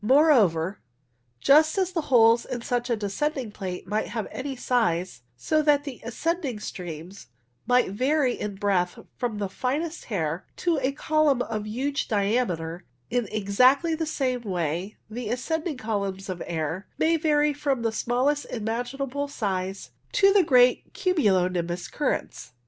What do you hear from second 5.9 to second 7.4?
ascending streams